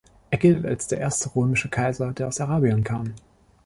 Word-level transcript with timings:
Er 0.31 0.39
gilt 0.39 0.65
als 0.65 0.87
der 0.87 0.97
erste 0.99 1.29
römische 1.35 1.69
Kaiser, 1.69 2.11
der 2.11 2.27
aus 2.27 2.41
Arabien 2.41 2.83
kam. 2.83 3.13